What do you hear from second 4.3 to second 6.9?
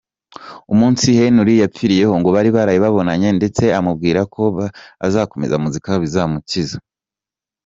ko nakomeza muzika bizamukiza.